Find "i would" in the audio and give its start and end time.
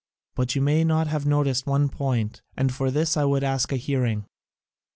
3.17-3.43